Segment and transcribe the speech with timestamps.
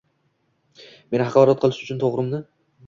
[0.79, 2.45] Meni haqorat qilish uchun, to`g`rimi